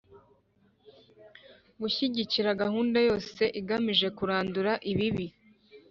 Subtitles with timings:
[1.81, 5.27] gushyigikira gahunda yose igamije kurandura ibibi